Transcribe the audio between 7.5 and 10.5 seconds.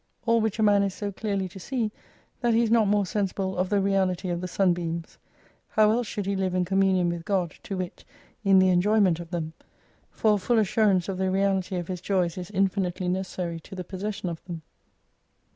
to wit, in the enjoyment of them? For a